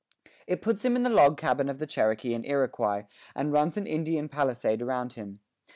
It 0.47 0.63
puts 0.63 0.83
him 0.83 0.95
in 0.95 1.03
the 1.03 1.11
log 1.11 1.37
cabin 1.37 1.69
of 1.69 1.77
the 1.77 1.85
Cherokee 1.85 2.33
and 2.33 2.43
Iroquois 2.43 3.05
and 3.35 3.53
runs 3.53 3.77
an 3.77 3.85
Indian 3.85 4.29
palisade 4.29 4.81
around 4.81 5.13
him. 5.13 5.41